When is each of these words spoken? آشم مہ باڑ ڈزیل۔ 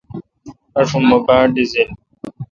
آشم 0.79 1.03
مہ 1.09 1.17
باڑ 1.25 1.45
ڈزیل۔ 1.55 1.89